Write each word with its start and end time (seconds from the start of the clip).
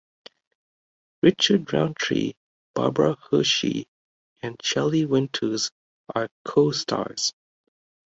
Richard 1.21 1.71
Roundtree, 1.71 2.33
Barbara 2.73 3.17
Hershey 3.29 3.85
and 4.41 4.59
Shelley 4.63 5.05
Winters 5.05 5.69
are 6.15 6.27
co-stars. 6.43 7.33